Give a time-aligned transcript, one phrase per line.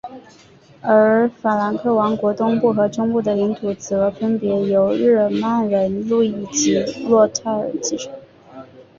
[0.81, 8.11] 而法兰克王国东部和中部的领土则分别由日耳曼人路易及洛泰尔继承。